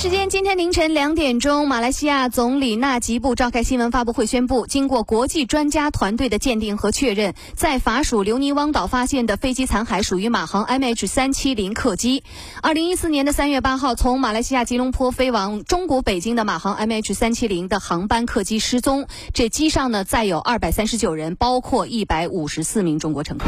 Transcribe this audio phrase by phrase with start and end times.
[0.00, 12.24] 时间今天凌晨两点钟，马来西亚总理纳吉布召开新闻发布会，宣布经过国际专家团队的鉴定和确认，在法属留尼汪岛发现的飞机残骸属于马航 MH 三七零客机。
[12.62, 23.44] 二零一四年的三月八号，从马来西亚吉隆坡飞往中国北京的马航 MH 三七零的航班客机失踪，这机上呢载有二百三十九人，包括一百五十四名中国乘客。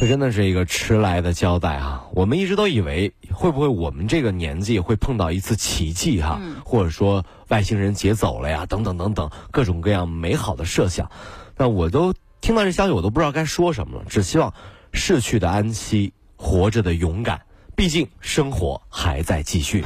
[0.00, 2.06] 这真的是一个迟来的交代啊！
[2.14, 11.10] 我们一直都以为会不会我们这个年纪会碰到一次奇迹哈，或者说外星人劫走了呀，等等等等各种各样美好的设想。
[11.54, 14.04] 那我都听到这消息，我都不知道该说什么了。
[14.08, 14.54] 只希望
[14.94, 17.42] 逝去的安息，活着的勇敢。
[17.76, 19.84] 毕竟生活还在继续。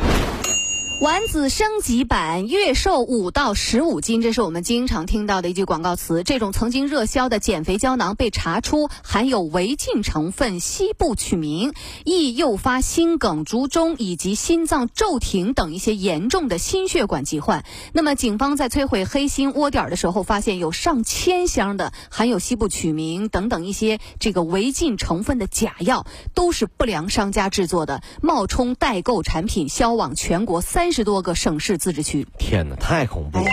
[1.00, 6.22] 丸子升级版，月瘦五到十五斤，这是我们经常听到的一句广告词。
[6.22, 17.64] 这种曾经热销的减肥胶囊被查出含有违禁成分西布曲明，易诱发心梗、卒中以及心脏骤停等一些严重的心血管疾患。
[17.92, 30.83] 那么，警方在摧毁黑心窝点的时候，发现有上千箱的含有西布曲明等等一些这个违禁成分的假药，都是不良商家制作的，冒充代购产品销往全国三。
[30.84, 33.46] 三十多个省市自治区，天哪，太恐怖了！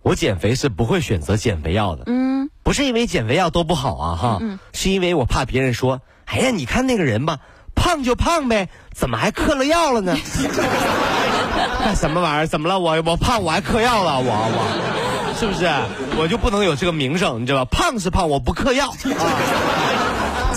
[0.00, 4.40] 我减肥是不会选择减肥药的，嗯，不是因为减肥药都不好啊，哈，
[4.72, 7.40] 是因为我怕别人说，哎呀，你看那个人吧，
[7.74, 10.16] 胖就胖呗，怎么还嗑了药了呢？
[11.84, 12.46] 那什么玩意儿？
[12.46, 12.78] 怎么了？
[12.78, 14.18] 我我胖我还嗑药了？
[14.18, 15.68] 我我是不是？
[16.18, 17.42] 我就不能有这个名声？
[17.42, 17.70] 你知道吧？
[17.70, 18.96] 胖是胖，我不嗑药啊。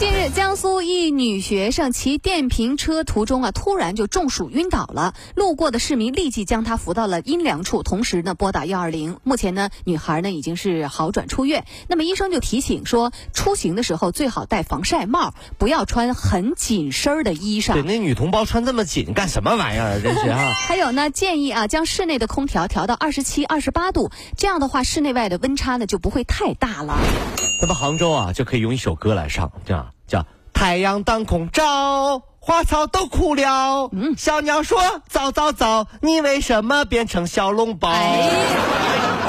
[0.01, 5.13] 近日，江苏一女学生骑电瓶车途中啊，突然就中暑晕倒了。
[5.35, 9.19] 路过的市民立即将她扶到了阴凉处，同时呢拨打幺二零。
[9.21, 11.65] 目前呢，女孩呢已经是好转出院。
[11.87, 17.73] 那么医生就提醒说，出行的时候最好戴防晒帽，不要穿很紧身的衣裳。
[17.73, 19.99] 对，那女同胞穿这么紧干什么玩意儿啊？
[20.01, 20.51] 真是啊。
[20.67, 26.97] 还有呢，建议啊，将室内的空调调到二十七、二十八度，这样的话室内外的温差呢就不会太大了。
[27.61, 33.89] 那么杭州啊，就可以用一首歌来唱，这样叫“太阳当空照，花草都枯了”。
[33.95, 37.89] 嗯，小鸟说：“早早早，你为什么变成小笼包？”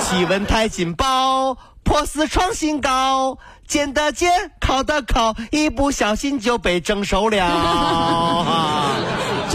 [0.02, 3.38] 气温太劲爆，破四创新高，
[3.68, 8.96] 煎的煎，烤的烤，一不小心就被蒸熟了。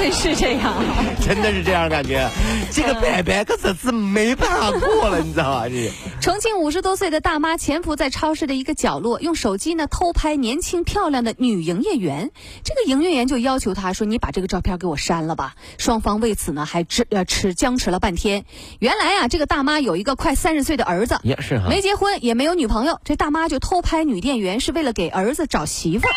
[0.07, 0.73] 真是这样，
[1.19, 2.29] 真的是这样感觉。
[2.72, 5.68] 这个白白可真是没办法过了，你知道吧？
[5.68, 5.91] 这
[6.22, 12.31] 重庆五十多岁的大妈潜伏在超市的一个角落，用手机呢偷拍年轻漂亮的女营业员。
[12.63, 18.46] 这个营业员就要求她说：“你把这个照片给我删了吧。”双方为此呢还持呃持僵持了半天。
[18.79, 23.01] 原来啊，这个大妈有一个快三十岁的儿子，也是哈，没结婚也没有女朋友。
[23.03, 26.13] 这大妈就偷拍女店员，是为了给儿子找媳妇儿。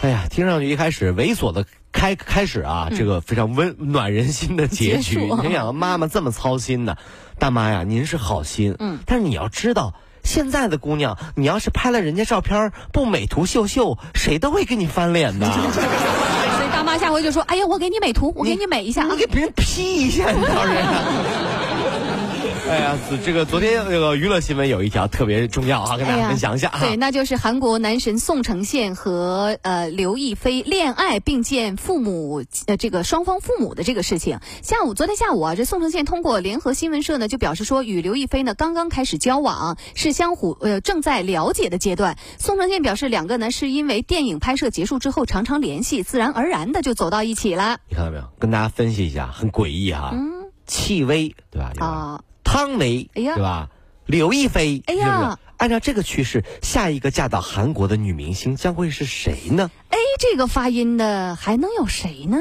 [0.00, 1.66] 哎呀，听上去一开始猥琐的。
[1.94, 5.20] 开开始啊，这个非常温暖人心的结局。
[5.44, 6.96] 你想，妈妈这么操心呢，
[7.38, 9.94] 大妈呀，您是好心，嗯，但是你要知道，
[10.24, 15.46] 现在的姑娘，你要是拍了人家照片不美图秀秀，谁都会给你翻脸的。
[15.54, 20.74] 所以大妈下回就说：“哎呀，我给你美图，我给你美一下，你给别人 P 一下，你倒是。”
[22.70, 26.80] 哎呀，这个昨天那个娱乐新闻有一条特别重要啊，跟大家分享一下啊。
[26.80, 34.40] 对，那就是韩国男神宋承宪和呃刘亦菲恋爱并见父母呃这个双方父母的这个事情。
[34.62, 42.16] 下午，昨天下午啊，这宋承宪通过联合新闻社呢就表示说，与刘亦菲呢刚刚开始交往，是相互呃正在了解的阶段。
[42.38, 47.78] 宋承宪表示，两个呢是因为电影拍摄结束之后常常联系，自然而然的就走到一起了。
[47.90, 48.24] 你看到没有？
[48.38, 50.10] 跟大家分析一下，很诡异哈。
[50.14, 50.32] 嗯。
[50.66, 51.72] 戚薇对吧？
[51.78, 52.20] 啊。
[52.54, 53.68] 汤唯，哎呀，对吧？
[54.06, 59.72] 刘亦菲，哎呀，按照这个趋势，下一个嫁到韩国的女明星将会是谁呢？
[59.88, 62.38] 哎，这个发音的还能有谁呢？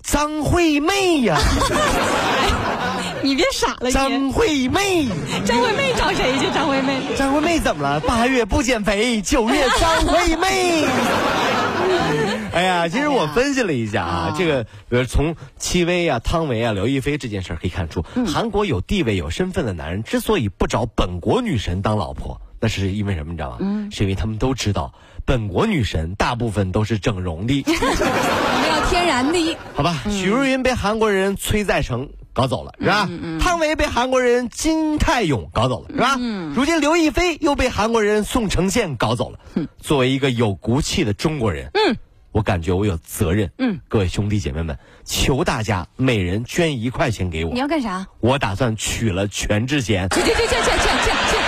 [0.00, 1.36] 张惠妹呀！
[3.20, 5.08] 你别傻了，张惠妹，
[5.44, 6.48] 张惠妹找谁去？
[6.54, 7.98] 张惠妹，张惠妹怎么了？
[7.98, 10.86] 八月不减肥，九月张惠妹。
[12.52, 23.32] 哎呀，其实我分析了一下啊，这个比如从戚薇啊、汤唯啊、刘亦菲这件事可以看出，韩国有地位、有身份的男人之所以不找本国女神当老婆，那是因为什么？
[23.32, 23.56] 你知道吗？
[23.60, 24.92] 嗯，是因为他们都知道，
[25.24, 29.56] 本国女神大部分都是整容的， 我们要天然的。
[29.74, 32.08] 好吧，许茹芸被韩国人崔在成。
[32.34, 33.08] 搞走了，是吧？
[33.40, 36.14] 汤唯被韩国人金泰勇搞走了，是吧？
[36.54, 39.40] 如今刘亦菲又被韩国人宋承宪搞走了。
[39.80, 41.96] 作为一个有骨气的中国人，嗯，
[42.38, 43.50] 我感觉我有责任。
[43.58, 47.52] 嗯，各位兄弟姐妹们，求大家每人捐一块钱给我。
[47.52, 48.06] 你要干啥？
[48.20, 50.08] 我打算娶了全智贤。
[50.10, 51.47] 去去去去去去去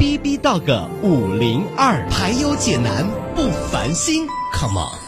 [0.00, 3.06] B B Dog 五零二，排忧解难
[3.36, 4.98] 不烦心，Come on。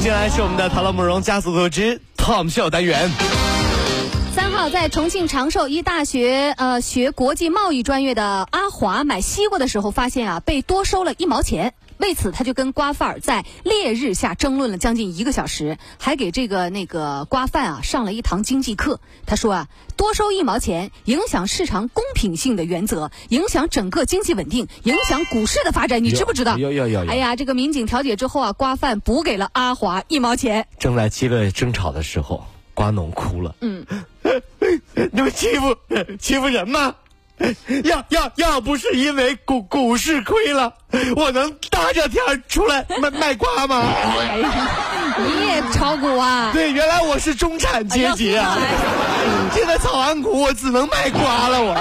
[0.00, 3.10] 接下来是我们的《唐乐慕容加速度之 Tom 秀》单元。
[4.32, 11.74] 三号在重庆长寿一大学呃学国际贸易专业的阿华买西瓜的时候，发现啊被多收了一毛钱。
[12.00, 19.00] 为此，他就跟瓜贩儿在烈日下争论了将近一个小时，还给这个那个瓜贩啊上了一堂经济课。
[19.26, 26.56] 他说啊，多收一毛钱影响市场公平性的原则，影响整个经济稳定，影响股市的发展，你知不知道？
[26.56, 30.66] 有有有有哎呀，这个民警调解之后啊，瓜贩补给了阿华一毛钱。
[30.78, 33.54] 正在激烈争吵的时候，瓜农哭了。
[33.60, 33.84] 嗯，
[35.12, 35.76] 你们欺负
[36.18, 36.94] 欺负人吗？
[37.84, 40.72] 要要要不是因为股股市亏了，
[41.16, 43.82] 我能大热天出来卖卖瓜吗？
[44.18, 44.68] 哎呀，
[45.18, 46.50] 你也炒股啊？
[46.52, 48.58] 对，原来我是中产阶级啊！
[49.54, 51.74] 现在炒完股，我只能卖瓜了，我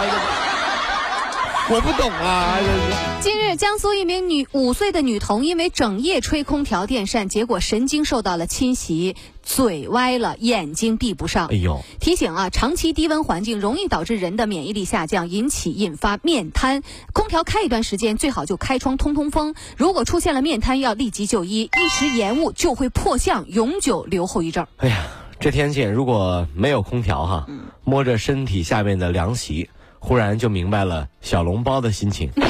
[1.71, 2.57] 我不懂啊！
[2.59, 3.29] 这是。
[3.29, 11.45] 近日，江苏一名女五岁的女童因为整夜吹空调电扇，结果神经受到了侵袭，嘴歪了，眼睛闭不上。
[11.49, 11.79] 哎呦！
[11.99, 16.81] 提醒啊，长期低温环境容易导致人的免疫力下降，引起引发面瘫。
[17.13, 19.53] 空调开一段时间，最好就开窗通通风。
[19.77, 24.65] 如果出现了面瘫，要立即就医，一时延误就会破相，永久留后遗症。
[24.77, 25.05] 哎呀，
[25.39, 27.45] 这天气如果没有空调哈，
[27.83, 29.69] 摸着身体下面的凉席，
[29.99, 32.31] 忽然就明白了小笼包的心情。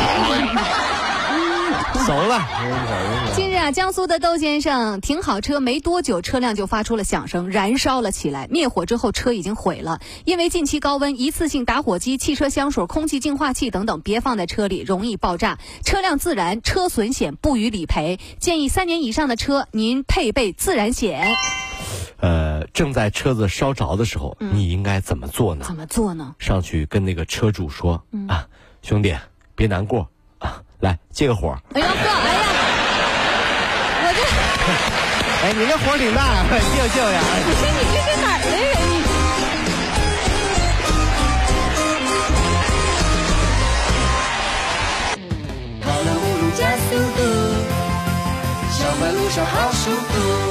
[2.05, 2.41] 熟了。
[3.35, 8.47] 近日啊，江苏的窦先生停好车没多久，车辆就发出了响声，燃烧了起来。
[8.49, 9.99] 灭火之后，车已经毁了。
[10.25, 15.59] 因为近期高温，一次性打火机、汽车香水、空气净化器等等别放在车里，容易爆炸。
[15.83, 18.19] 车辆自燃，车损险不予理赔。
[18.39, 21.27] 建议三年以上的车，您配备自燃险。
[22.79, 25.65] 呃，正在车子烧着的时候，你应该怎么做呢？
[25.67, 26.33] 怎么做呢？
[26.39, 28.47] 上去跟那个车主说、啊，
[28.81, 29.13] 兄弟，
[29.53, 30.09] 别难过
[30.39, 31.57] 啊，来借个火。
[31.73, 32.41] 哎呀哥，哎呀，
[34.07, 34.21] 我这
[35.43, 37.23] 哎，你这火挺大，借借我点儿。
[37.43, 38.63] 不是你这是哪儿的人？
[45.17, 47.19] 你跑了五路加速度，
[48.71, 50.48] 上班路上好舒服。